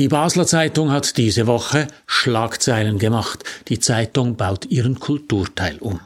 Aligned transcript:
Die 0.00 0.08
Basler 0.08 0.46
Zeitung 0.46 0.90
hat 0.90 1.18
diese 1.18 1.46
Woche 1.46 1.86
Schlagzeilen 2.06 2.98
gemacht. 2.98 3.44
Die 3.68 3.80
Zeitung 3.80 4.34
baut 4.34 4.64
ihren 4.70 4.98
Kulturteil 4.98 5.76
um. 5.78 6.00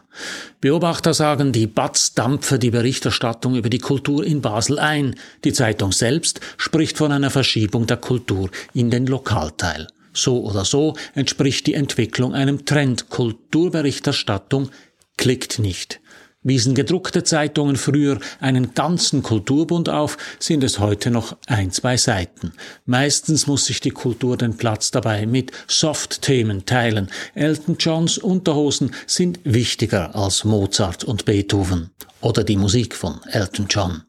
Beobachter 0.61 1.15
sagen, 1.15 1.53
die 1.53 1.69
Batz 1.69 2.12
dampfe 2.12 2.58
die 2.58 2.72
Berichterstattung 2.72 3.54
über 3.54 3.70
die 3.70 3.78
Kultur 3.78 4.25
in 4.25 4.41
Basel 4.41 4.80
ein. 4.80 5.15
Die 5.44 5.52
Zeitung 5.52 5.92
selbst 5.92 6.41
spricht 6.57 6.99
von 6.99 7.12
einer 7.12 7.30
Verschiebung 7.30 7.86
der 7.86 7.99
Kultur 7.99 8.50
in 8.72 8.91
den 8.91 9.07
Lokalteil. 9.07 9.86
So 10.12 10.42
oder 10.42 10.64
so 10.64 10.96
entspricht 11.14 11.68
die 11.68 11.74
Entwicklung 11.74 12.34
einem 12.34 12.64
Trend. 12.64 13.11
Kulturberichterstattung 13.11 14.70
klickt 15.16 15.61
nicht. 15.61 16.00
Wiesen 16.45 16.74
gedruckte 16.74 17.24
Zeitungen 17.24 17.77
früher 17.77 18.18
einen 18.38 18.74
ganzen 18.74 19.22
Kulturbund 19.22 19.88
auf, 19.88 20.18
sind 20.38 20.62
es 20.62 20.78
heute 20.78 21.10
noch 21.10 21.38
ein, 21.46 21.70
zwei 21.70 21.96
Seiten. 21.96 22.52
Meistens 22.84 23.46
muss 23.46 23.64
sich 23.64 23.80
die 23.80 23.90
Kultur 23.90 24.36
den 24.36 24.59
Platz 24.59 24.91
dabei 24.91 25.24
mit 25.24 25.52
Soft-Themen 25.68 26.66
teilen. 26.66 27.10
Elton 27.34 27.77
Johns 27.78 28.19
Unterhosen 28.19 28.95
sind 29.06 29.41
wichtiger 29.45 30.14
als 30.14 30.45
Mozart 30.45 31.02
und 31.02 31.24
Beethoven 31.24 31.91
oder 32.20 32.45
die 32.45 32.58
Musik 32.58 32.95
von 32.95 33.20
Elton 33.33 33.66
John. 33.70 34.02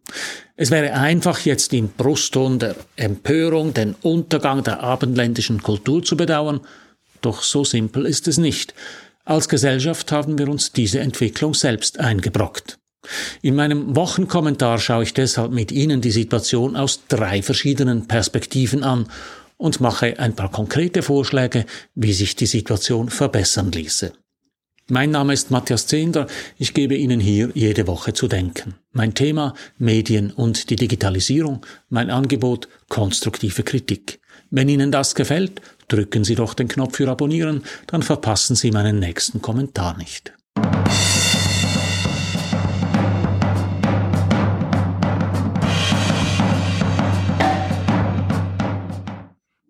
Es 0.57 0.71
wäre 0.71 0.93
einfach 0.93 1.39
jetzt 1.39 1.73
im 1.73 1.87
Brustton 1.87 2.59
der 2.59 2.75
Empörung 2.97 3.73
den 3.73 3.95
Untergang 4.01 4.61
der 4.61 4.83
abendländischen 4.83 5.63
Kultur 5.63 6.03
zu 6.03 6.17
bedauern, 6.17 6.59
doch 7.21 7.41
so 7.41 7.63
simpel 7.63 8.05
ist 8.05 8.27
es 8.27 8.37
nicht. 8.37 8.73
Als 9.25 9.49
Gesellschaft 9.49 10.11
haben 10.11 10.37
wir 10.37 10.47
uns 10.47 10.71
diese 10.71 10.99
Entwicklung 10.99 11.55
selbst 11.55 11.99
eingebrockt. 11.99 12.77
In 13.41 13.55
meinem 13.55 13.95
Wochenkommentar 13.95 14.77
schaue 14.77 15.03
ich 15.03 15.15
deshalb 15.15 15.51
mit 15.51 15.71
Ihnen 15.71 15.99
die 15.99 16.11
Situation 16.11 16.75
aus 16.75 17.07
drei 17.07 17.41
verschiedenen 17.41 18.07
Perspektiven 18.07 18.83
an 18.83 19.07
und 19.57 19.81
mache 19.81 20.19
ein 20.19 20.35
paar 20.35 20.51
konkrete 20.51 21.01
Vorschläge, 21.01 21.65
wie 21.95 22.13
sich 22.13 22.35
die 22.35 22.45
Situation 22.45 23.09
verbessern 23.09 23.71
ließe. 23.71 24.13
Mein 24.87 25.09
Name 25.09 25.33
ist 25.33 25.49
Matthias 25.49 25.87
Zehnder, 25.87 26.27
ich 26.59 26.75
gebe 26.75 26.93
Ihnen 26.93 27.19
hier 27.19 27.49
jede 27.55 27.87
Woche 27.87 28.13
zu 28.13 28.27
denken. 28.27 28.75
Mein 28.91 29.15
Thema 29.15 29.55
Medien 29.79 30.29
und 30.31 30.69
die 30.69 30.75
Digitalisierung, 30.75 31.65
mein 31.89 32.11
Angebot 32.11 32.67
konstruktive 32.89 33.63
Kritik. 33.63 34.19
Wenn 34.49 34.69
Ihnen 34.69 34.91
das 34.91 35.15
gefällt, 35.15 35.61
drücken 35.87 36.23
Sie 36.23 36.35
doch 36.35 36.53
den 36.53 36.67
Knopf 36.67 36.97
für 36.97 37.09
Abonnieren, 37.09 37.63
dann 37.87 38.03
verpassen 38.03 38.55
Sie 38.55 38.71
meinen 38.71 38.99
nächsten 38.99 39.41
Kommentar 39.41 39.97
nicht. 39.97 40.33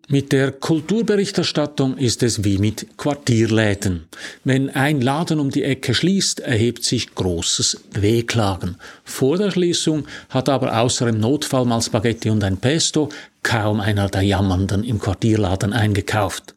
Mit 0.08 0.30
der 0.30 0.52
Kulturberichterstattung 0.52 1.98
ist 1.98 2.22
es 2.22 2.44
wie 2.44 2.58
mit 2.58 2.96
Quartierläden. 2.96 4.06
Wenn 4.44 4.70
ein 4.70 5.00
Laden 5.00 5.40
um 5.40 5.50
die 5.50 5.64
Ecke 5.64 5.94
schließt, 5.94 6.38
erhebt 6.38 6.84
sich 6.84 7.12
großes 7.16 7.80
Wehklagen. 7.90 8.76
Vor 9.02 9.36
der 9.36 9.50
Schließung 9.50 10.06
hat 10.28 10.48
aber 10.48 10.78
außer 10.80 11.08
im 11.08 11.18
Notfall 11.18 11.64
mal 11.64 11.82
Spaghetti 11.82 12.30
und 12.30 12.44
ein 12.44 12.58
Pesto 12.58 13.08
kaum 13.42 13.80
einer 13.80 14.08
der 14.08 14.22
Jammernden 14.22 14.84
im 14.84 15.00
Quartierladen 15.00 15.72
eingekauft. 15.72 16.54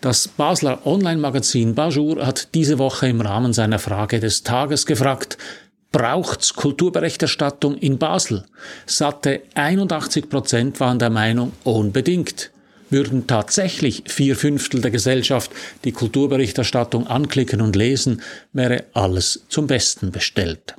Das 0.00 0.26
Basler 0.26 0.84
Online-Magazin 0.84 1.76
Bajour 1.76 2.26
hat 2.26 2.48
diese 2.54 2.80
Woche 2.80 3.06
im 3.06 3.20
Rahmen 3.20 3.52
seiner 3.52 3.78
Frage 3.78 4.18
des 4.18 4.42
Tages 4.42 4.86
gefragt, 4.86 5.38
braucht's 5.92 6.52
Kulturberichterstattung 6.54 7.76
in 7.78 7.96
Basel? 7.96 8.44
Satte 8.86 9.42
81 9.54 10.28
Prozent 10.28 10.80
waren 10.80 10.98
der 10.98 11.10
Meinung, 11.10 11.52
unbedingt 11.62 12.50
würden 12.90 13.26
tatsächlich 13.26 14.04
vier 14.06 14.36
Fünftel 14.36 14.80
der 14.80 14.90
Gesellschaft 14.90 15.50
die 15.84 15.92
Kulturberichterstattung 15.92 17.06
anklicken 17.06 17.60
und 17.60 17.76
lesen, 17.76 18.22
wäre 18.52 18.84
alles 18.92 19.44
zum 19.48 19.66
Besten 19.66 20.10
bestellt. 20.10 20.74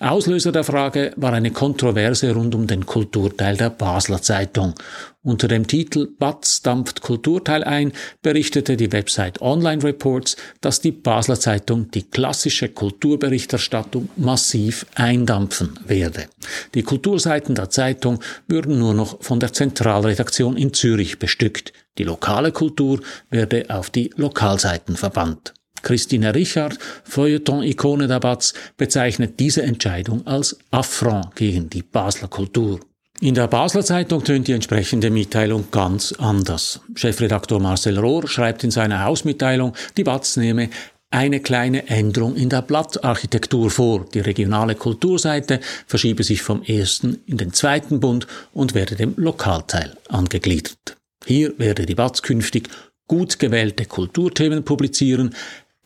Auslöser 0.00 0.52
der 0.52 0.64
Frage 0.64 1.12
war 1.16 1.32
eine 1.32 1.50
Kontroverse 1.50 2.32
rund 2.32 2.54
um 2.54 2.66
den 2.66 2.86
Kulturteil 2.86 3.56
der 3.56 3.70
Basler 3.70 4.22
Zeitung. 4.22 4.74
Unter 5.22 5.48
dem 5.48 5.66
Titel 5.66 6.08
Batz 6.18 6.62
dampft 6.62 7.02
Kulturteil 7.02 7.64
ein 7.64 7.92
berichtete 8.22 8.76
die 8.76 8.92
Website 8.92 9.42
Online 9.42 9.82
Reports, 9.82 10.36
dass 10.60 10.80
die 10.80 10.92
Basler 10.92 11.38
Zeitung 11.38 11.90
die 11.90 12.04
klassische 12.04 12.68
Kulturberichterstattung 12.68 14.08
massiv 14.16 14.86
eindampfen 14.94 15.78
werde. 15.84 16.28
Die 16.74 16.82
Kulturseiten 16.82 17.54
der 17.54 17.68
Zeitung 17.68 18.20
würden 18.46 18.78
nur 18.78 18.94
noch 18.94 19.22
von 19.22 19.40
der 19.40 19.52
Zentralredaktion 19.52 20.56
in 20.56 20.72
Zürich 20.72 21.18
bestückt. 21.18 21.72
Die 21.98 22.04
lokale 22.04 22.52
Kultur 22.52 23.00
werde 23.28 23.66
auf 23.68 23.90
die 23.90 24.10
Lokalseiten 24.16 24.96
verbannt. 24.96 25.52
Christine 25.82 26.34
Richard, 26.34 26.78
Feuilleton-Ikone 27.04 28.06
der 28.06 28.20
Batz, 28.20 28.54
bezeichnet 28.76 29.38
diese 29.40 29.62
Entscheidung 29.62 30.26
als 30.26 30.58
Affront 30.70 31.34
gegen 31.36 31.70
die 31.70 31.82
Basler 31.82 32.28
Kultur. 32.28 32.80
In 33.20 33.34
der 33.34 33.48
Basler 33.48 33.84
Zeitung 33.84 34.22
tönt 34.22 34.46
die 34.46 34.52
entsprechende 34.52 35.10
Mitteilung 35.10 35.72
ganz 35.72 36.12
anders. 36.12 36.80
Chefredaktor 36.94 37.58
Marcel 37.58 37.98
Rohr 37.98 38.28
schreibt 38.28 38.62
in 38.62 38.70
seiner 38.70 39.04
Hausmitteilung, 39.04 39.74
die 39.96 40.04
Batz 40.04 40.36
nehme 40.36 40.70
eine 41.10 41.40
kleine 41.40 41.88
Änderung 41.88 42.36
in 42.36 42.48
der 42.48 42.62
Blattarchitektur 42.62 43.70
vor. 43.70 44.04
Die 44.12 44.20
regionale 44.20 44.74
Kulturseite 44.74 45.60
verschiebe 45.86 46.22
sich 46.22 46.42
vom 46.42 46.62
ersten 46.62 47.18
in 47.26 47.38
den 47.38 47.52
zweiten 47.52 47.98
Bund 47.98 48.26
und 48.52 48.74
werde 48.74 48.94
dem 48.94 49.14
Lokalteil 49.16 49.96
angegliedert. 50.08 50.96
Hier 51.24 51.58
werde 51.58 51.86
die 51.86 51.94
Batz 51.94 52.22
künftig 52.22 52.68
gut 53.08 53.38
gewählte 53.38 53.86
Kulturthemen 53.86 54.64
publizieren, 54.64 55.34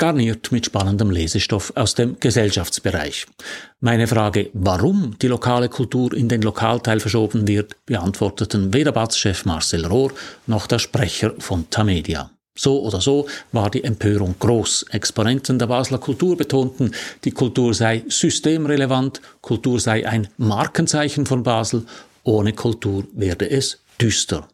garniert 0.03 0.51
mit 0.51 0.67
spannendem 0.67 1.13
Lesestoff 1.13 1.73
aus 1.77 1.95
dem 1.95 2.17
Gesellschaftsbereich. 2.19 3.25
Meine 3.79 4.09
Frage, 4.09 4.51
warum 4.53 5.17
die 5.23 5.29
lokale 5.29 5.69
Kultur 5.69 6.13
in 6.13 6.29
den 6.29 6.43
Lokalteil 6.43 6.99
verschoben 6.99 7.47
wird, 7.47 7.77
beantworteten 7.87 8.75
weder 8.75 8.91
Batz-Chef 8.91 9.45
Marcel 9.45 9.87
Rohr 9.87 10.11
noch 10.49 10.67
der 10.67 10.81
Sprecher 10.81 11.35
von 11.39 11.71
Tamedia. 11.71 12.33
So 12.59 12.83
oder 12.83 13.01
so 13.01 13.29
war 13.53 13.71
die 13.71 13.85
Empörung 13.85 14.35
groß. 14.41 14.87
Exponenten 14.91 15.61
der 15.61 15.69
Basler 15.69 15.99
Kultur 15.99 16.37
betonten, 16.37 16.91
die 17.23 17.31
Kultur 17.31 17.73
sei 17.73 18.03
systemrelevant, 18.09 19.21
Kultur 19.41 19.79
sei 19.79 20.05
ein 20.05 20.27
Markenzeichen 20.37 21.27
von 21.27 21.45
Basel, 21.45 21.87
ohne 22.25 22.55
Kultur 22.55 23.05
werde 23.15 23.49
es 23.49 23.79
düster. 24.01 24.49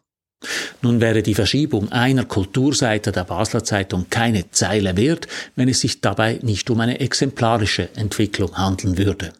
Nun 0.81 1.01
wäre 1.01 1.21
die 1.21 1.35
Verschiebung 1.35 1.91
einer 1.91 2.23
Kulturseite 2.23 3.11
der 3.11 3.25
Basler 3.25 3.63
Zeitung 3.63 4.05
keine 4.09 4.49
Zeile 4.51 4.95
wert, 4.95 5.27
wenn 5.57 5.67
es 5.67 5.81
sich 5.81 5.99
dabei 5.99 6.39
nicht 6.41 6.69
um 6.69 6.79
eine 6.79 7.01
exemplarische 7.01 7.89
Entwicklung 7.95 8.57
handeln 8.57 8.97
würde. 8.97 9.33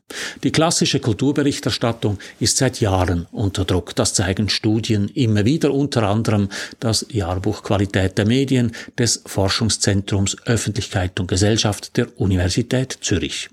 Die 0.43 0.51
klassische 0.51 0.99
Kulturberichterstattung 0.99 2.17
ist 2.39 2.57
seit 2.57 2.81
Jahren 2.81 3.27
unter 3.31 3.63
Druck. 3.63 3.95
Das 3.95 4.13
zeigen 4.13 4.49
Studien 4.49 5.07
immer 5.09 5.45
wieder, 5.45 5.73
unter 5.73 6.03
anderem 6.03 6.49
das 6.79 7.05
Jahrbuch 7.09 7.63
Qualität 7.63 8.17
der 8.17 8.25
Medien 8.25 8.73
des 8.97 9.21
Forschungszentrums 9.25 10.35
Öffentlichkeit 10.45 11.19
und 11.19 11.27
Gesellschaft 11.27 11.95
der 11.95 12.19
Universität 12.19 12.97
Zürich. 13.01 13.49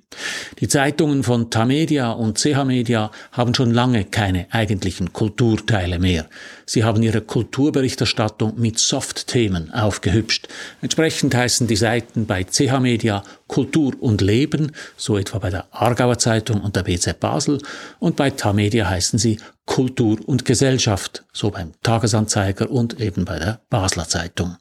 Die 0.61 0.69
Zeitungen 0.69 1.23
von 1.23 1.51
Tamedia 1.51 2.11
und 2.13 2.39
CH 2.39 2.65
Media 2.65 3.11
haben 3.33 3.55
schon 3.55 3.73
lange 3.73 4.05
keine 4.05 4.47
eigentlichen 4.51 5.13
Kulturteile 5.13 5.99
mehr. 5.99 6.27
Sie 6.65 6.85
haben 6.85 7.03
ihre 7.03 7.21
Kulturberichterstattung 7.37 8.55
mit 8.57 8.79
Soft-Themen 8.79 9.71
aufgehübscht. 9.71 10.49
Entsprechend 10.81 11.35
heißen 11.35 11.67
die 11.67 11.77
Seiten 11.77 12.25
bei 12.25 12.45
CH 12.45 12.81
Media 12.81 13.23
Kultur 13.47 13.93
und 14.01 14.23
Leben, 14.23 14.73
so 14.97 15.19
etwa 15.19 15.37
bei 15.37 15.51
der 15.51 15.67
Aargauer 15.71 16.17
Zeitung 16.17 16.63
und 16.63 16.77
der 16.77 16.85
BZ 16.85 17.21
Basel, 17.21 17.59
und 17.99 18.17
bei 18.17 18.31
Tamedia 18.31 18.89
heißen 18.89 19.19
sie 19.19 19.37
Kultur 19.67 20.19
und 20.25 20.47
Gesellschaft, 20.47 21.27
so 21.35 21.51
beim 21.51 21.73
Tagesanzeiger 21.83 22.71
und 22.71 23.03
eben 23.03 23.27
bei 23.27 23.39
der 23.39 23.61
Basler 23.69 24.09
Zeitung. 24.09 24.57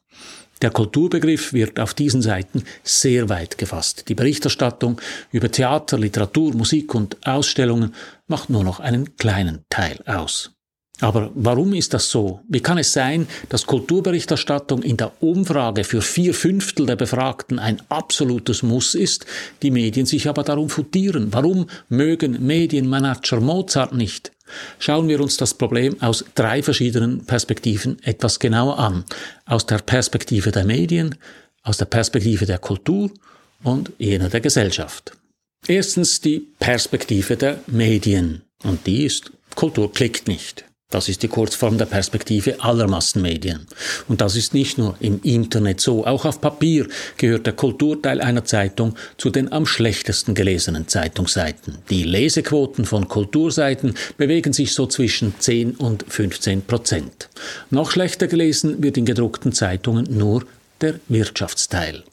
Der 0.61 0.71
Kulturbegriff 0.71 1.53
wird 1.53 1.79
auf 1.79 1.93
diesen 1.93 2.21
Seiten 2.21 2.65
sehr 2.83 3.29
weit 3.29 3.57
gefasst. 3.57 4.09
Die 4.09 4.15
Berichterstattung 4.15 4.99
über 5.31 5.49
Theater, 5.49 5.97
Literatur, 5.97 6.53
Musik 6.53 6.93
und 6.93 7.25
Ausstellungen 7.25 7.95
macht 8.27 8.49
nur 8.49 8.65
noch 8.65 8.81
einen 8.81 9.15
kleinen 9.15 9.63
Teil 9.69 10.01
aus. 10.05 10.54
Aber 11.01 11.29
warum 11.35 11.73
ist 11.73 11.93
das 11.93 12.09
so? 12.09 12.39
Wie 12.47 12.61
kann 12.61 12.77
es 12.77 12.93
sein, 12.93 13.27
dass 13.49 13.65
Kulturberichterstattung 13.65 14.81
in 14.81 14.95
der 14.95 15.11
Umfrage 15.21 15.83
für 15.83 16.01
vier 16.01 16.33
Fünftel 16.33 16.85
der 16.85 16.95
Befragten 16.95 17.59
ein 17.59 17.81
absolutes 17.89 18.63
Muss 18.63 18.95
ist, 18.95 19.25
die 19.61 19.71
Medien 19.71 20.05
sich 20.05 20.29
aber 20.29 20.43
darum 20.43 20.69
futieren? 20.69 21.33
Warum 21.33 21.67
mögen 21.89 22.45
Medienmanager 22.45 23.41
Mozart 23.41 23.93
nicht? 23.93 24.31
Schauen 24.79 25.09
wir 25.09 25.19
uns 25.19 25.35
das 25.37 25.55
Problem 25.55 26.01
aus 26.01 26.23
drei 26.35 26.63
verschiedenen 26.63 27.25
Perspektiven 27.25 28.01
etwas 28.03 28.39
genauer 28.39 28.79
an. 28.79 29.03
Aus 29.45 29.65
der 29.65 29.79
Perspektive 29.79 30.51
der 30.51 30.63
Medien, 30.63 31.15
aus 31.63 31.77
der 31.77 31.85
Perspektive 31.85 32.45
der 32.45 32.59
Kultur 32.59 33.11
und 33.63 33.91
jener 33.97 34.29
der 34.29 34.41
Gesellschaft. 34.41 35.17
Erstens 35.67 36.21
die 36.21 36.47
Perspektive 36.59 37.35
der 37.35 37.59
Medien. 37.67 38.43
Und 38.63 38.85
die 38.85 39.03
ist, 39.03 39.31
Kultur 39.55 39.91
klickt 39.91 40.27
nicht. 40.27 40.63
Das 40.91 41.09
ist 41.09 41.23
die 41.23 41.27
Kurzform 41.27 41.79
der 41.79 41.87
Perspektive 41.87 42.63
aller 42.63 42.87
Massenmedien. 42.87 43.65
Und 44.07 44.21
das 44.21 44.35
ist 44.35 44.53
nicht 44.53 44.77
nur 44.77 44.95
im 44.99 45.19
Internet 45.23 45.81
so, 45.81 46.05
auch 46.05 46.25
auf 46.25 46.39
Papier 46.39 46.87
gehört 47.17 47.47
der 47.47 47.53
Kulturteil 47.53 48.21
einer 48.21 48.45
Zeitung 48.45 48.95
zu 49.17 49.31
den 49.31 49.51
am 49.51 49.65
schlechtesten 49.65 50.35
gelesenen 50.35 50.87
Zeitungsseiten. 50.87 51.79
Die 51.89 52.03
Lesequoten 52.03 52.85
von 52.85 53.07
Kulturseiten 53.07 53.95
bewegen 54.17 54.53
sich 54.53 54.73
so 54.73 54.85
zwischen 54.85 55.33
10 55.39 55.71
und 55.71 56.05
15 56.07 56.61
Prozent. 56.61 57.29
Noch 57.71 57.89
schlechter 57.89 58.27
gelesen 58.27 58.83
wird 58.83 58.97
in 58.97 59.05
gedruckten 59.05 59.53
Zeitungen 59.53 60.07
nur 60.09 60.45
der 60.81 60.99
Wirtschaftsteil. 61.09 62.03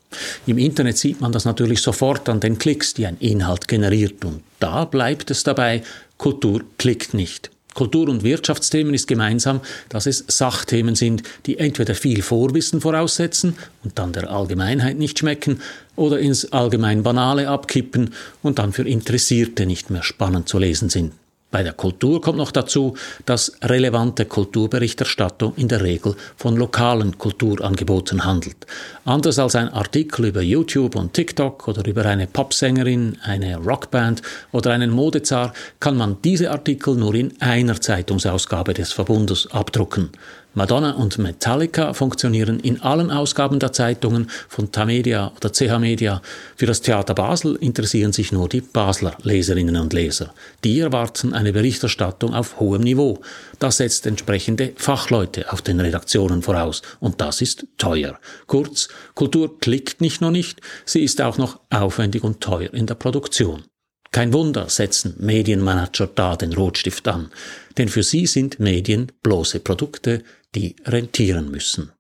Im 0.47 0.59
Internet 0.59 0.99
sieht 0.99 1.21
man 1.21 1.31
das 1.31 1.45
natürlich 1.45 1.81
sofort 1.83 2.29
an 2.29 2.41
den 2.41 2.59
Klicks, 2.59 2.95
die 2.95 3.07
ein 3.07 3.19
Inhalt 3.19 3.69
generiert. 3.69 4.25
Und 4.25 4.43
da 4.61 4.87
bleibt 4.87 5.31
es 5.31 5.45
dabei, 5.45 5.83
Kultur 6.17 6.63
klickt 6.79 7.15
nicht. 7.15 7.52
Kultur- 7.75 8.09
und 8.09 8.23
Wirtschaftsthemen 8.23 8.95
ist 8.95 9.07
gemeinsam, 9.07 9.61
dass 9.89 10.07
es 10.07 10.25
Sachthemen 10.29 10.95
sind, 10.95 11.23
die 11.47 11.59
entweder 11.59 11.95
viel 11.95 12.23
Vorwissen 12.23 12.81
voraussetzen 12.81 13.57
und 13.85 13.99
dann 13.99 14.13
der 14.13 14.31
Allgemeinheit 14.31 14.99
nicht 14.99 15.19
schmecken 15.19 15.61
oder 15.97 16.19
ins 16.19 16.53
allgemein 16.53 17.03
Banale 17.03 17.49
abkippen 17.49 18.15
und 18.43 18.59
dann 18.59 18.73
für 18.73 18.87
Interessierte 18.87 19.67
nicht 19.67 19.91
mehr 19.91 20.03
spannend 20.03 20.49
zu 20.49 20.59
lesen 20.59 20.89
sind. 20.89 21.13
Bei 21.53 21.63
der 21.63 21.75
Kultur 21.75 22.23
kommt 22.23 22.39
noch 22.39 22.51
dazu, 22.51 22.97
dass 23.27 23.53
relevante 23.63 24.25
Kulturberichterstattung 24.25 25.53
in 25.57 25.69
der 25.69 25.83
Regel 25.83 26.17
von 26.35 26.57
lokalen 26.57 27.19
Kulturangeboten 27.19 28.25
handelt. 28.25 28.67
Anders 29.05 29.39
als 29.39 29.55
ein 29.55 29.69
Artikel 29.69 30.25
über 30.25 30.41
YouTube 30.41 30.97
und 30.97 31.13
TikTok 31.13 31.69
oder 31.69 31.87
über 31.87 32.07
eine 32.07 32.27
Popsängerin, 32.27 33.19
eine 33.23 33.59
Rockband 33.59 34.23
oder 34.51 34.73
einen 34.73 34.91
Modezar 34.91 35.53
kann 35.79 35.99
man 35.99 36.17
diese 36.25 36.51
Artikel 36.51 36.95
nur 36.95 37.15
in 37.15 37.35
einer 37.43 37.79
Zeitungsausgabe 37.79 38.73
des 38.73 38.93
Verbundes 38.93 39.47
abdrucken. 39.53 40.11
Madonna 40.55 40.93
und 40.93 41.17
Metallica 41.17 41.95
funktionieren 41.95 42.61
in 42.61 42.83
allen 42.83 43.11
Ausgaben 43.11 43.59
der 43.59 43.73
Zeitungen 43.73 44.31
von 44.49 44.71
Tamedia 44.71 45.33
oder 45.37 45.51
CH 45.51 45.79
Media. 45.79 46.21
Für 46.57 46.67
das 46.67 46.83
Theater 46.83 47.15
Basel 47.15 47.57
interessieren 47.57 48.13
sich 48.13 48.33
nur 48.33 48.51
die 48.51 48.61
Basler 48.61 49.17
Leserinnen 49.23 49.77
und 49.77 49.95
Leser. 49.95 50.35
Die 50.63 50.81
erwarten 50.81 51.33
eine 51.33 51.55
Berichterstattung 51.55 52.35
auf 52.35 52.61
hohem 52.61 52.83
Niveau. 52.83 53.21
Das 53.59 53.79
setzt 53.79 54.07
entsprechende 54.07 54.75
Fachleute 54.77 55.51
auf 55.51 55.63
den 55.63 55.81
Redaktionen 55.81 56.43
voraus. 56.43 56.83
Und 57.01 57.23
das 57.23 57.41
ist 57.41 57.67
teuer. 57.79 58.19
Kurz, 58.47 58.89
Kultur 59.15 59.59
klickt 59.59 60.03
nicht 60.03 60.21
nur 60.21 60.31
nicht, 60.31 60.61
sie 60.85 61.03
ist 61.03 61.23
auch 61.23 61.39
noch 61.39 61.61
aufwendig 61.71 62.25
und 62.25 62.43
teuer 62.43 62.75
in 62.75 62.87
der 62.87 62.95
Produktion. 62.95 63.65
Kein 64.11 64.35
Wunder 64.35 64.69
setzen 64.69 65.15
Medienmanager 65.19 66.07
da 66.07 66.37
den 66.37 66.53
Rotstift 66.53 67.09
an, 67.09 67.31
denn 67.79 67.89
für 67.89 68.03
sie 68.03 68.27
sind 68.27 68.61
Medien 68.61 69.11
bloße 69.23 69.61
Produkte, 69.61 70.23
die 70.55 70.77
rentieren 70.85 71.51
müssen. 71.51 71.93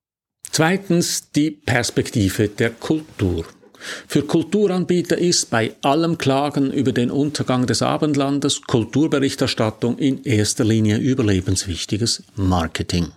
Zweitens 0.50 1.30
die 1.30 1.50
Perspektive 1.50 2.48
der 2.48 2.70
Kultur. 2.70 3.46
Für 4.06 4.22
Kulturanbieter 4.22 5.18
ist 5.18 5.50
bei 5.50 5.74
allem 5.82 6.18
Klagen 6.18 6.72
über 6.72 6.92
den 6.92 7.10
Untergang 7.10 7.66
des 7.66 7.82
Abendlandes 7.82 8.62
Kulturberichterstattung 8.62 9.98
in 9.98 10.22
erster 10.24 10.64
Linie 10.64 10.98
überlebenswichtiges 10.98 12.22
Marketing. 12.36 13.08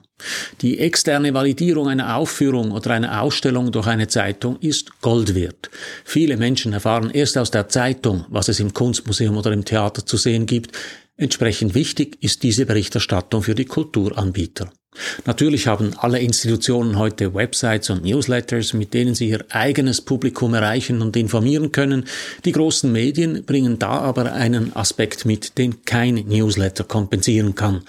Die 0.62 0.80
externe 0.80 1.34
Validierung 1.34 1.90
einer 1.90 2.16
Aufführung 2.16 2.72
oder 2.72 2.92
einer 2.92 3.22
Ausstellung 3.22 3.72
durch 3.72 3.88
eine 3.88 4.08
Zeitung 4.08 4.58
ist 4.62 5.02
Gold 5.02 5.36
wert. 5.36 5.70
Viele 6.06 6.38
Menschen 6.38 6.72
erfahren 6.72 7.12
erst 7.12 7.38
aus 7.38 7.52
der 7.52 7.68
Zeitung, 7.68 8.26
was 8.30 8.48
es 8.48 8.62
im 8.62 8.74
Kunstmuseum 8.74 9.36
oder 9.36 9.52
im 9.52 9.66
Theater 9.66 10.06
zu 10.06 10.16
sehen 10.16 10.46
gibt. 10.46 10.72
Entsprechend 11.18 11.76
wichtig 11.76 12.18
ist 12.22 12.44
diese 12.44 12.66
Berichterstattung 12.66 13.44
für 13.44 13.56
die 13.56 13.66
Kulturanbieter. 13.66 14.72
Natürlich 15.26 15.68
haben 15.68 15.94
alle 15.98 16.20
Institutionen 16.20 16.98
heute 16.98 17.34
Websites 17.34 17.90
und 17.90 18.04
Newsletters, 18.04 18.74
mit 18.74 18.94
denen 18.94 19.16
sie 19.16 19.30
ihr 19.30 19.46
eigenes 19.50 20.02
Publikum 20.02 20.54
erreichen 20.54 21.02
und 21.02 21.16
informieren 21.16 21.72
können. 21.72 22.06
Die 22.46 22.52
großen 22.52 22.92
Medien 22.92 23.46
bringen 23.46 23.80
da 23.80 24.00
aber 24.00 24.34
einen 24.34 24.76
Aspekt 24.76 25.26
mit, 25.26 25.58
den 25.58 25.86
kein 25.86 26.16
Newsletter 26.16 26.84
kompensieren 26.84 27.56
kann. 27.56 27.82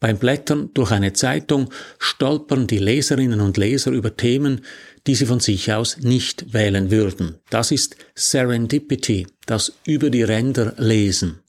Beim 0.00 0.16
Blättern 0.16 0.70
durch 0.72 0.92
eine 0.92 1.12
Zeitung 1.12 1.68
stolpern 1.98 2.66
die 2.66 2.78
Leserinnen 2.78 3.42
und 3.42 3.58
Leser 3.58 3.90
über 3.90 4.16
Themen, 4.16 4.62
die 5.06 5.14
sie 5.14 5.26
von 5.26 5.40
sich 5.40 5.72
aus 5.72 5.98
nicht 5.98 6.54
wählen 6.54 6.90
würden. 6.90 7.36
Das 7.50 7.70
ist 7.70 7.96
Serendipity, 8.14 9.26
das 9.44 9.74
über 9.84 10.08
die 10.08 10.22
Ränder 10.22 10.72
lesen. 10.78 11.40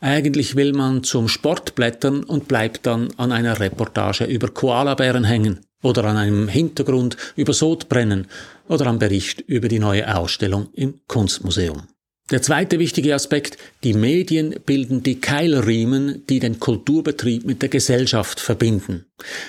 Eigentlich 0.00 0.56
will 0.56 0.72
man 0.72 1.04
zum 1.04 1.28
Sport 1.28 1.76
blättern 1.76 2.24
und 2.24 2.48
bleibt 2.48 2.84
dann 2.86 3.10
an 3.16 3.30
einer 3.30 3.60
Reportage 3.60 4.24
über 4.24 4.48
Koalabären 4.48 5.24
hängen 5.24 5.60
oder 5.80 6.04
an 6.04 6.16
einem 6.16 6.48
Hintergrund 6.48 7.16
über 7.36 7.52
Sodbrennen 7.52 8.26
oder 8.68 8.86
am 8.86 8.98
Bericht 8.98 9.40
über 9.42 9.68
die 9.68 9.78
neue 9.78 10.16
Ausstellung 10.16 10.68
im 10.72 11.00
Kunstmuseum. 11.06 11.82
Der 12.30 12.42
zweite 12.42 12.78
wichtige 12.78 13.14
Aspekt, 13.14 13.58
die 13.82 13.92
Medien 13.92 14.54
bilden 14.64 15.02
die 15.02 15.20
Keilriemen, 15.20 16.24
die 16.28 16.38
den 16.38 16.60
Kulturbetrieb 16.60 17.44
mit 17.44 17.60
der 17.60 17.68
Gesellschaft 17.68 18.38
verbinden. 18.38 19.06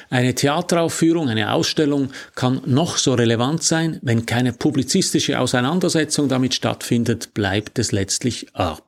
Eine 0.09 0.35
Theateraufführung, 0.35 1.29
eine 1.29 1.53
Ausstellung 1.53 2.09
kann 2.35 2.61
noch 2.65 2.97
so 2.97 3.13
relevant 3.13 3.63
sein, 3.63 3.99
wenn 4.01 4.25
keine 4.25 4.53
publizistische 4.53 5.39
Auseinandersetzung 5.39 6.27
damit 6.27 6.53
stattfindet, 6.53 7.33
bleibt 7.33 7.79
es 7.79 7.91
letztlich 7.91 8.47
art. 8.53 8.81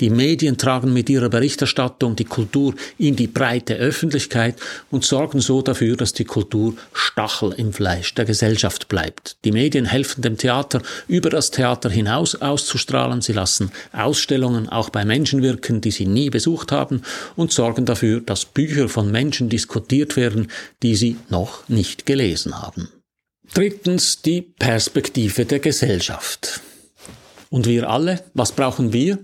Die 0.00 0.10
Medien 0.10 0.56
tragen 0.56 0.92
mit 0.92 1.10
ihrer 1.10 1.28
Berichterstattung 1.28 2.16
die 2.16 2.24
Kultur 2.24 2.74
in 2.96 3.16
die 3.16 3.26
breite 3.26 3.74
Öffentlichkeit 3.74 4.56
und 4.90 5.04
sorgen 5.04 5.40
so 5.40 5.62
dafür, 5.62 5.96
dass 5.96 6.12
die 6.12 6.24
Kultur 6.24 6.74
Stachel 6.92 7.52
im 7.56 7.72
Fleisch 7.72 8.14
der 8.14 8.24
Gesellschaft 8.24 8.88
bleibt. 8.88 9.36
Die 9.44 9.52
Medien 9.52 9.84
helfen 9.84 10.22
dem 10.22 10.36
Theater 10.38 10.80
über 11.06 11.30
das 11.30 11.50
Theater 11.50 11.90
hinaus 11.90 12.34
auszustrahlen, 12.36 13.20
sie 13.20 13.32
lassen 13.32 13.70
Ausstellungen 13.92 14.68
auch 14.68 14.90
bei 14.90 15.04
Menschen 15.04 15.42
wirken, 15.42 15.80
die 15.80 15.90
sie 15.90 16.06
nie 16.06 16.30
besucht 16.30 16.72
haben 16.72 17.02
und 17.36 17.52
sorgen 17.52 17.84
dafür, 17.84 18.20
dass 18.20 18.44
Bücher 18.44 18.88
von 18.88 19.10
Menschen, 19.10 19.48
die 19.48 19.57
diskutiert 19.58 20.16
werden, 20.16 20.46
die 20.82 20.94
Sie 20.94 21.16
noch 21.30 21.68
nicht 21.68 22.06
gelesen 22.06 22.62
haben. 22.62 22.88
Drittens 23.54 24.22
die 24.22 24.42
Perspektive 24.42 25.44
der 25.46 25.58
Gesellschaft. 25.58 26.60
Und 27.50 27.66
wir 27.66 27.90
alle, 27.90 28.22
was 28.34 28.52
brauchen 28.52 28.92
wir? 28.92 29.18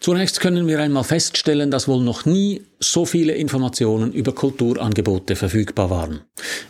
Zunächst 0.00 0.40
können 0.40 0.66
wir 0.66 0.80
einmal 0.80 1.04
feststellen, 1.04 1.70
dass 1.70 1.88
wohl 1.88 2.02
noch 2.02 2.24
nie 2.24 2.62
so 2.80 3.04
viele 3.04 3.34
Informationen 3.34 4.12
über 4.12 4.32
Kulturangebote 4.32 5.36
verfügbar 5.36 5.90
waren. 5.90 6.20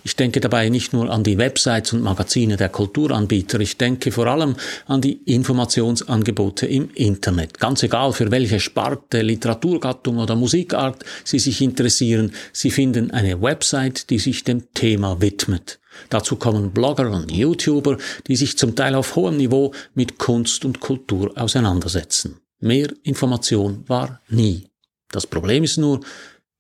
Ich 0.03 0.17
denke 0.17 0.41
dabei 0.41 0.69
nicht 0.69 0.93
nur 0.93 1.11
an 1.11 1.23
die 1.23 1.39
Websites 1.39 1.93
und 1.93 2.03
Magazine 2.03 2.57
der 2.57 2.71
Kulturanbieter, 2.71 3.61
ich 3.61 3.77
denke 3.77 4.11
vor 4.11 4.27
allem 4.27 4.57
an 4.87 5.01
die 5.01 5.21
Informationsangebote 5.25 6.67
im 6.67 6.91
Internet. 6.95 7.59
Ganz 7.59 7.83
egal, 7.83 8.13
für 8.13 8.31
welche 8.31 8.59
Sparte, 8.59 9.23
Literaturgattung 9.23 10.19
oder 10.19 10.35
Musikart 10.35 11.05
Sie 11.25 11.39
sich 11.39 11.61
interessieren, 11.61 12.33
Sie 12.53 12.71
finden 12.71 13.11
eine 13.11 13.41
Website, 13.41 14.11
die 14.11 14.19
sich 14.19 14.45
dem 14.45 14.73
Thema 14.75 15.21
widmet. 15.21 15.79
Dazu 16.11 16.37
kommen 16.37 16.71
Blogger 16.73 17.11
und 17.11 17.31
YouTuber, 17.31 17.99
die 18.27 18.37
sich 18.37 18.57
zum 18.57 18.75
Teil 18.75 18.95
auf 18.95 19.17
hohem 19.17 19.37
Niveau 19.37 19.73
mit 19.95 20.19
Kunst 20.19 20.65
und 20.65 20.81
Kultur 20.81 21.33
auseinandersetzen. 21.37 22.41
Mehr 22.61 22.89
Information 23.03 23.85
war 23.89 24.21
nie. 24.29 24.69
Das 25.11 25.27
Problem 25.27 25.65
ist 25.65 25.79
nur, 25.79 26.01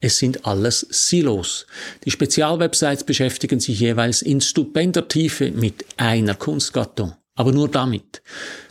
es 0.00 0.19
sind 0.19 0.47
alles 0.47 0.87
Silos. 0.90 1.67
Die 2.05 2.11
Spezialwebsites 2.11 3.02
beschäftigen 3.02 3.59
sich 3.59 3.81
jeweils 3.81 4.23
in 4.23 4.40
stupender 4.40 5.09
Tiefe 5.09 5.50
mit 5.50 5.85
einer 5.97 6.37
Kunstgattung, 6.37 7.14
aber 7.35 7.50
nur 7.50 7.69
damit. 7.69 8.23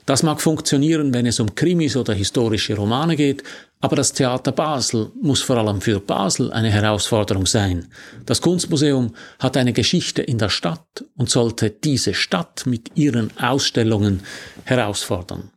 Das 0.06 0.24
mag 0.24 0.40
funktionieren, 0.40 1.14
wenn 1.14 1.26
es 1.26 1.42
um 1.42 1.54
Krimis 1.54 1.98
oder 1.98 2.14
historische 2.14 2.78
Romane 2.78 3.18
geht, 3.18 3.44
aber 3.82 3.98
das 3.98 4.14
Theater 4.14 4.54
Basel 4.54 5.12
muss 5.22 5.42
vor 5.42 5.58
allem 5.58 5.82
für 5.82 6.00
Basel 6.00 6.50
eine 6.54 6.72
Herausforderung 6.72 7.46
sein. 7.46 7.90
Das 8.26 8.42
Kunstmuseum 8.42 9.14
hat 9.40 9.58
eine 9.58 9.74
Geschichte 9.74 10.22
in 10.22 10.38
der 10.38 10.50
Stadt 10.50 11.04
und 11.18 11.30
sollte 11.30 11.70
diese 11.70 12.14
Stadt 12.14 12.66
mit 12.66 12.92
ihren 12.96 13.38
Ausstellungen 13.38 14.22
herausfordern. 14.64 15.52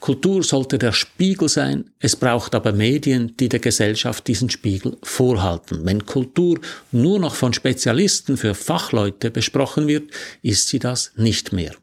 Kultur 0.00 0.42
sollte 0.42 0.78
der 0.78 0.92
Spiegel 0.92 1.48
sein, 1.48 1.90
es 1.98 2.16
braucht 2.16 2.54
aber 2.54 2.72
Medien, 2.72 3.36
die 3.38 3.48
der 3.48 3.60
Gesellschaft 3.60 4.26
diesen 4.26 4.50
Spiegel 4.50 4.96
vorhalten. 5.02 5.84
Wenn 5.84 6.06
Kultur 6.06 6.60
nur 6.92 7.18
noch 7.18 7.34
von 7.34 7.52
Spezialisten 7.52 8.36
für 8.36 8.54
Fachleute 8.54 9.30
besprochen 9.30 9.86
wird, 9.86 10.10
ist 10.42 10.68
sie 10.68 10.78
das 10.78 11.12
nicht 11.16 11.52
mehr. 11.52 11.74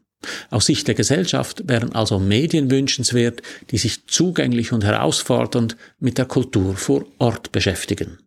Aus 0.50 0.66
Sicht 0.66 0.88
der 0.88 0.94
Gesellschaft 0.94 1.68
wären 1.68 1.92
also 1.94 2.18
Medien 2.18 2.70
wünschenswert, 2.70 3.42
die 3.70 3.78
sich 3.78 4.06
zugänglich 4.06 4.72
und 4.72 4.84
herausfordernd 4.84 5.76
mit 6.00 6.18
der 6.18 6.26
Kultur 6.26 6.76
vor 6.76 7.06
Ort 7.18 7.52
beschäftigen. 7.52 8.18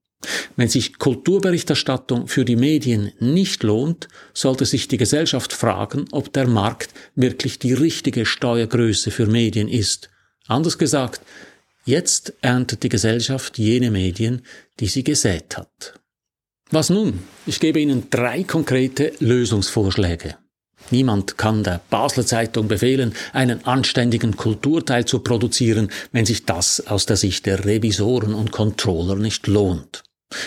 Wenn 0.55 0.69
sich 0.69 0.97
Kulturberichterstattung 0.97 2.27
für 2.27 2.45
die 2.45 2.55
Medien 2.55 3.11
nicht 3.19 3.63
lohnt, 3.63 4.07
sollte 4.33 4.65
sich 4.65 4.87
die 4.87 4.97
Gesellschaft 4.97 5.53
fragen, 5.53 6.05
ob 6.11 6.31
der 6.33 6.47
Markt 6.47 6.89
wirklich 7.15 7.59
die 7.59 7.73
richtige 7.73 8.25
Steuergröße 8.25 9.11
für 9.11 9.27
Medien 9.27 9.67
ist. 9.67 10.09
Anders 10.47 10.77
gesagt, 10.77 11.21
Jetzt 11.85 12.33
erntet 12.41 12.83
die 12.83 12.89
Gesellschaft 12.89 13.57
jene 13.57 13.89
Medien, 13.89 14.43
die 14.79 14.87
sie 14.87 15.03
gesät 15.03 15.57
hat. 15.57 15.95
Was 16.69 16.89
nun? 16.89 17.23
Ich 17.47 17.59
gebe 17.59 17.79
Ihnen 17.79 18.07
drei 18.09 18.43
konkrete 18.43 19.13
Lösungsvorschläge. 19.19 20.37
Niemand 20.91 21.37
kann 21.37 21.63
der 21.63 21.81
Basler 21.89 22.25
Zeitung 22.25 22.67
befehlen, 22.67 23.13
einen 23.33 23.65
anständigen 23.65 24.35
Kulturteil 24.35 25.05
zu 25.05 25.19
produzieren, 25.19 25.91
wenn 26.11 26.25
sich 26.25 26.45
das 26.45 26.85
aus 26.87 27.05
der 27.05 27.17
Sicht 27.17 27.45
der 27.45 27.65
Revisoren 27.65 28.33
und 28.33 28.51
Controller 28.51 29.15
nicht 29.15 29.47
lohnt. 29.47 30.03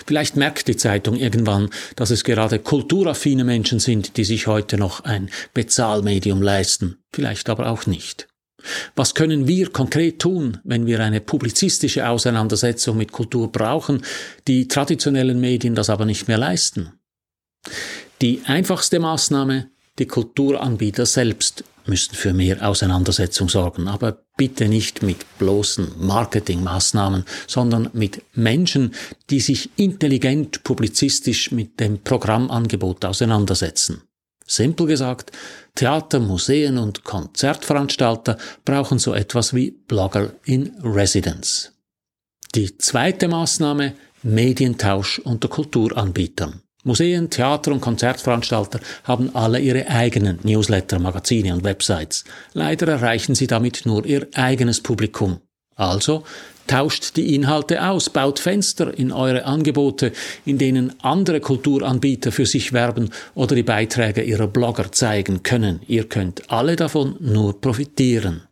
Vielleicht 0.07 0.37
merkt 0.37 0.69
die 0.69 0.77
Zeitung 0.77 1.17
irgendwann, 1.17 1.71
dass 1.97 2.11
es 2.11 2.25
gerade 2.25 2.59
kulturaffine 2.59 3.45
Menschen 3.45 3.79
sind, 3.79 4.17
die 4.17 4.25
sich 4.25 4.47
heute 4.47 4.79
noch 4.79 5.05
ein 5.05 5.31
Bezahlmedium 5.53 6.43
leisten, 6.43 6.99
vielleicht 7.13 7.49
aber 7.49 7.69
auch 7.69 7.87
nicht. 7.87 8.27
Was 8.95 9.15
können 9.15 9.47
wir 9.47 9.71
konkret 9.71 10.21
tun, 10.21 10.59
wenn 10.65 10.87
wir 10.87 11.01
eine 11.01 11.21
publizistische 11.21 12.09
Auseinandersetzung 12.09 12.97
mit 12.97 13.13
Kultur 13.13 13.53
brauchen, 13.53 14.03
die 14.49 14.69
traditionellen 14.69 15.39
Medien 15.41 15.75
das 15.75 15.91
aber 15.91 16.07
nicht 16.07 16.29
mehr 16.29 16.39
leisten? 16.39 16.93
Die 18.23 18.43
einfachste 18.47 19.01
Maßnahme, 19.01 19.71
die 19.99 20.07
Kulturanbieter 20.07 21.05
selbst 21.05 21.65
müssen 21.87 22.15
für 22.15 22.33
mehr 22.33 22.67
Auseinandersetzung 22.67 23.49
sorgen, 23.49 23.89
aber 23.89 24.24
bitte 24.37 24.69
nicht 24.69 25.03
mit 25.03 25.39
bloßen 25.39 25.93
Marketingmaßnahmen, 25.99 27.25
sondern 27.47 27.91
mit 27.93 28.23
Menschen, 28.35 28.95
die 29.31 29.41
sich 29.41 29.71
intelligent 29.77 30.65
publizistisch 30.65 31.53
mit 31.53 31.79
dem 31.81 32.01
Programmangebot 32.03 33.05
auseinandersetzen. 33.05 34.03
Simpel 34.47 34.87
gesagt, 34.87 35.33
Theater, 35.75 36.21
Museen 36.21 36.79
und 36.79 37.05
Konzertveranstalter 37.05 38.37
brauchen 38.65 38.99
so 38.99 39.15
etwas 39.15 39.55
wie 39.55 39.71
Blogger 39.71 40.35
in 40.45 40.73
Residence. 40.83 41.73
Die 42.55 42.77
zweite 42.79 43.29
Maßnahme 43.29 43.95
Medientausch 44.23 45.19
unter 45.19 45.49
Kulturanbietern. 45.49 46.63
Museen, 46.85 47.31
Theater 47.31 47.73
und 47.73 47.81
Konzertveranstalter 47.81 48.79
haben 49.05 49.35
alle 49.35 49.59
ihre 49.59 49.89
eigenen 49.89 50.39
Newsletter, 50.43 50.99
Magazine 50.99 51.55
und 51.55 51.65
Websites. 51.65 52.25
Leider 52.53 52.89
erreichen 52.89 53.35
sie 53.35 53.47
damit 53.47 53.87
nur 53.87 54.05
ihr 54.05 54.29
eigenes 54.35 54.83
Publikum. 54.83 55.39
Also 55.77 56.25
tauscht 56.67 57.17
die 57.17 57.35
Inhalte 57.35 57.83
aus, 57.83 58.11
baut 58.11 58.39
Fenster 58.39 58.97
in 58.97 59.13
eure 59.13 59.45
Angebote, 59.45 60.13
in 60.45 60.59
denen 60.59 60.93
andere 61.03 61.41
Kulturanbieter 61.41 62.33
für 62.33 62.47
sich 62.47 62.73
werben 62.73 63.11
oder 63.35 63.55
die 63.57 63.63
Beiträge 63.63 64.23
ihrer 64.23 64.47
Blogger 64.47 64.93
zeigen 64.93 65.43
können. 65.43 65.81
Ihr 65.89 66.05
könnt 66.09 66.51
alle 66.51 66.77
davon 66.77 67.17
nur 67.21 67.61
profitieren. 67.61 68.43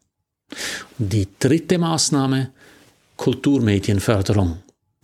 Die 0.98 1.28
dritte 1.38 1.78
Maßnahme 1.78 2.50
Kulturmedienförderung. 3.16 4.58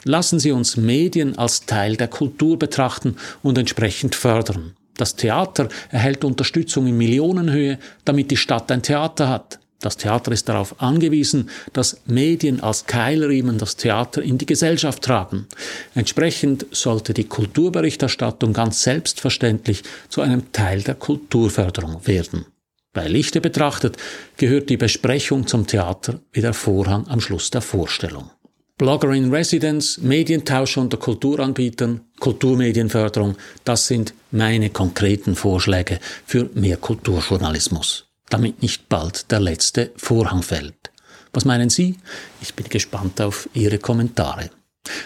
Lassen 0.04 0.38
Sie 0.38 0.52
uns 0.52 0.76
Medien 0.76 1.36
als 1.38 1.66
Teil 1.66 1.96
der 1.96 2.08
Kultur 2.08 2.58
betrachten 2.58 3.16
und 3.42 3.58
entsprechend 3.58 4.14
fördern. 4.14 4.74
Das 4.96 5.16
Theater 5.16 5.68
erhält 5.90 6.24
Unterstützung 6.24 6.86
in 6.86 6.96
Millionenhöhe, 6.96 7.78
damit 8.04 8.30
die 8.30 8.36
Stadt 8.36 8.70
ein 8.70 8.82
Theater 8.82 9.28
hat. 9.28 9.58
Das 9.80 9.96
Theater 9.96 10.32
ist 10.32 10.48
darauf 10.48 10.82
angewiesen, 10.82 11.50
dass 11.72 12.00
Medien 12.06 12.60
als 12.60 12.86
Keilriemen 12.86 13.58
das 13.58 13.76
Theater 13.76 14.22
in 14.22 14.36
die 14.36 14.46
Gesellschaft 14.46 15.04
tragen. 15.04 15.46
Entsprechend 15.94 16.66
sollte 16.72 17.14
die 17.14 17.28
Kulturberichterstattung 17.28 18.52
ganz 18.52 18.82
selbstverständlich 18.82 19.84
zu 20.08 20.20
einem 20.20 20.50
Teil 20.50 20.82
der 20.82 20.96
Kulturförderung 20.96 22.06
werden. 22.08 22.46
Bei 22.92 23.06
Lichte 23.06 23.40
betrachtet 23.40 23.96
gehört 24.36 24.68
die 24.68 24.76
Besprechung 24.76 25.46
zum 25.46 25.68
Theater 25.68 26.18
wie 26.32 26.40
der 26.40 26.54
Vorhang 26.54 27.06
am 27.06 27.20
Schluss 27.20 27.50
der 27.50 27.60
Vorstellung. 27.60 28.30
Blogger 28.78 29.12
in 29.12 29.34
Residence, 29.34 30.00
Medientausch 30.00 30.76
unter 30.76 30.98
Kulturanbietern, 30.98 32.00
Kulturmedienförderung, 32.20 33.36
das 33.64 33.88
sind 33.88 34.14
meine 34.30 34.70
konkreten 34.70 35.34
Vorschläge 35.34 35.98
für 36.24 36.48
mehr 36.54 36.76
Kulturjournalismus, 36.76 38.06
damit 38.30 38.62
nicht 38.62 38.88
bald 38.88 39.32
der 39.32 39.40
letzte 39.40 39.90
Vorhang 39.96 40.44
fällt. 40.44 40.92
Was 41.32 41.44
meinen 41.44 41.70
Sie? 41.70 41.96
Ich 42.40 42.54
bin 42.54 42.68
gespannt 42.68 43.20
auf 43.20 43.48
Ihre 43.52 43.78
Kommentare. 43.78 44.50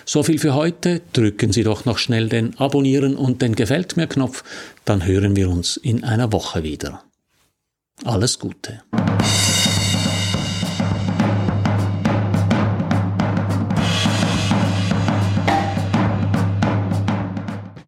So 0.04 0.22
viel 0.22 0.38
für 0.38 0.54
heute. 0.54 1.00
Drücken 1.14 1.50
Sie 1.50 1.64
doch 1.64 1.86
noch 1.86 1.96
schnell 1.96 2.28
den 2.28 2.56
Abonnieren 2.58 3.16
und 3.16 3.40
den 3.40 3.54
Gefällt 3.54 3.96
mir 3.96 4.06
Knopf, 4.06 4.44
dann 4.84 5.06
hören 5.06 5.34
wir 5.34 5.48
uns 5.48 5.78
in 5.78 6.04
einer 6.04 6.30
Woche 6.30 6.62
wieder. 6.62 7.04
Alles 8.04 8.38
Gute. 8.38 8.82